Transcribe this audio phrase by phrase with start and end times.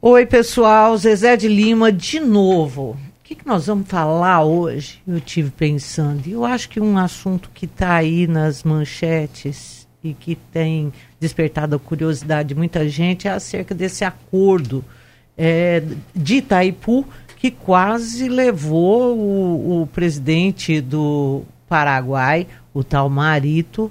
[0.00, 2.90] Oi, pessoal, Zezé de Lima de novo.
[2.90, 5.02] O que, que nós vamos falar hoje?
[5.04, 6.24] Eu tive pensando.
[6.28, 11.80] Eu acho que um assunto que está aí nas manchetes e que tem despertado a
[11.80, 14.84] curiosidade de muita gente é acerca desse acordo
[15.36, 15.82] é,
[16.14, 17.04] de Itaipu
[17.36, 23.90] que quase levou o, o presidente do Paraguai, o tal Marito,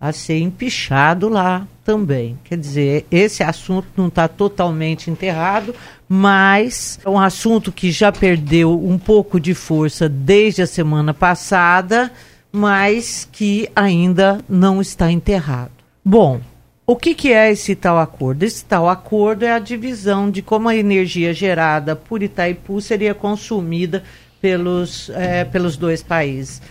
[0.00, 2.38] a ser empichado lá também.
[2.44, 5.74] Quer dizer, esse assunto não está totalmente enterrado,
[6.08, 12.12] mas é um assunto que já perdeu um pouco de força desde a semana passada,
[12.52, 15.72] mas que ainda não está enterrado.
[16.04, 16.40] Bom,
[16.86, 18.44] o que, que é esse tal acordo?
[18.44, 24.04] Esse tal acordo é a divisão de como a energia gerada por Itaipu seria consumida
[24.40, 26.62] pelos, é, pelos dois países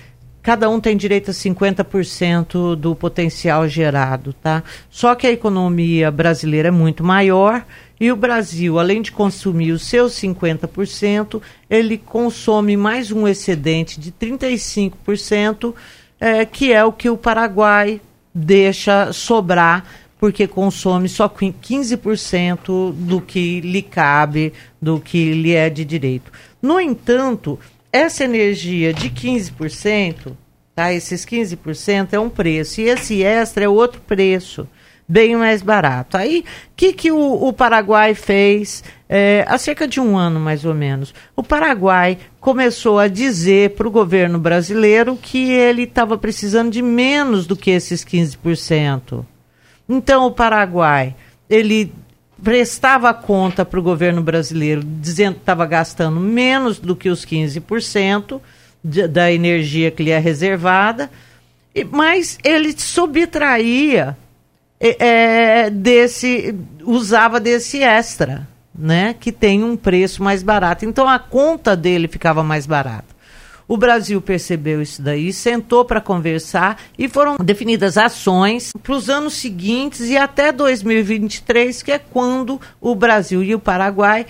[0.45, 4.61] cada um tem direito a 50% do potencial gerado, tá?
[4.91, 7.65] Só que a economia brasileira é muito maior
[7.99, 14.11] e o Brasil, além de consumir os seus 50%, ele consome mais um excedente de
[14.11, 15.73] 35%,
[16.19, 17.99] é, que é o que o Paraguai
[18.31, 19.83] deixa sobrar,
[20.19, 26.31] porque consome só 15% do que lhe cabe, do que lhe é de direito.
[26.61, 27.57] No entanto,
[27.95, 30.33] essa energia de 15%,
[30.75, 30.91] tá?
[30.91, 34.67] Esses 15% é um preço e esse extra é outro preço,
[35.07, 36.17] bem mais barato.
[36.17, 36.43] Aí, o
[36.75, 41.13] que, que o, o Paraguai fez é, há cerca de um ano, mais ou menos?
[41.35, 47.47] O Paraguai começou a dizer para o governo brasileiro que ele estava precisando de menos
[47.47, 49.25] do que esses 15%.
[49.87, 51.15] Então, o Paraguai,
[51.49, 51.93] ele
[52.43, 58.41] prestava conta para o governo brasileiro, dizendo que estava gastando menos do que os 15%
[58.85, 61.09] de, da energia que lhe é reservada,
[61.73, 64.15] e, mas ele subtraía
[64.79, 68.47] é, desse, usava desse extra,
[68.77, 70.85] né, que tem um preço mais barato.
[70.85, 73.15] Então a conta dele ficava mais barata.
[73.67, 79.33] O Brasil percebeu isso daí, sentou para conversar e foram definidas ações para os anos
[79.33, 84.27] seguintes e até 2023, que é quando o Brasil e o Paraguai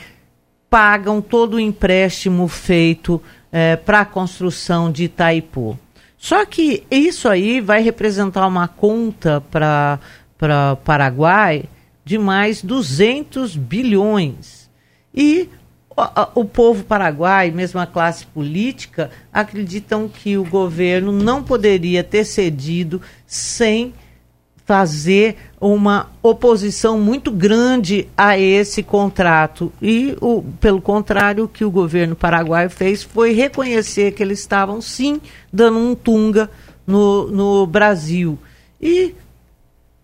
[0.70, 5.78] pagam todo o empréstimo feito é, para a construção de Itaipu.
[6.18, 10.00] Só que isso aí vai representar uma conta para
[10.74, 11.66] o Paraguai
[12.04, 14.70] de mais 200 bilhões.
[15.14, 15.50] E
[15.96, 22.26] o, o povo paraguai, mesmo a classe política, acreditam que o governo não poderia ter
[22.26, 23.94] cedido sem
[24.66, 25.38] fazer
[25.74, 29.72] uma oposição muito grande a esse contrato.
[29.82, 34.80] E, o, pelo contrário, o que o governo paraguaio fez foi reconhecer que eles estavam,
[34.80, 35.20] sim,
[35.52, 36.50] dando um tunga
[36.86, 38.38] no, no Brasil.
[38.80, 39.16] E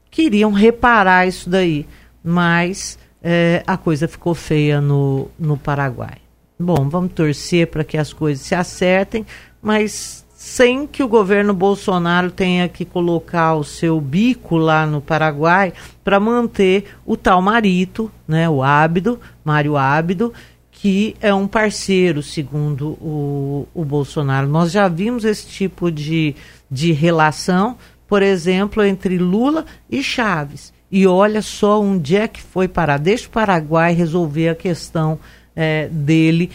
[0.09, 1.85] queriam reparar isso daí.
[2.23, 6.17] Mas é, a coisa ficou feia no, no Paraguai.
[6.59, 9.25] Bom, vamos torcer para que as coisas se acertem,
[9.61, 15.71] mas sem que o governo Bolsonaro tenha que colocar o seu bico lá no Paraguai
[16.03, 20.33] para manter o tal Marito, né, o Ábido, Mário Ábido,
[20.71, 24.47] que é um parceiro, segundo o, o Bolsonaro.
[24.47, 26.35] Nós já vimos esse tipo de,
[26.71, 30.73] de relação, por exemplo, entre Lula e Chaves.
[30.91, 32.97] E olha só onde é que foi parar.
[32.97, 35.19] Deixa o Paraguai resolver a questão
[35.55, 36.49] é, dele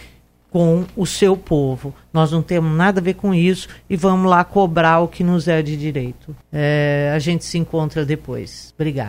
[0.50, 1.94] com o seu povo.
[2.16, 5.46] Nós não temos nada a ver com isso e vamos lá cobrar o que nos
[5.48, 6.34] é de direito.
[6.50, 8.72] É, a gente se encontra depois.
[8.74, 9.04] Obrigada.